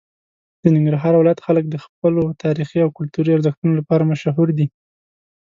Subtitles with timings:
[0.61, 4.67] د ننګرهار ولایت خلک د خپلو تاریخي او کلتوري ارزښتونو لپاره مشهور دي.